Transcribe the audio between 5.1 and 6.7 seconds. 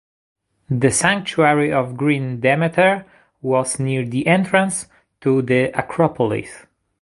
to the Acropolis.